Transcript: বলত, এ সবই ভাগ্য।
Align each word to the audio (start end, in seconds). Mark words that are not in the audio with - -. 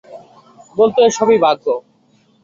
বলত, 0.77 0.95
এ 0.99 1.07
সবই 1.17 1.37
ভাগ্য। 1.45 1.65